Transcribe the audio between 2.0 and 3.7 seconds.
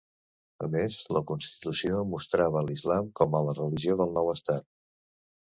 mostrava l'islam com a la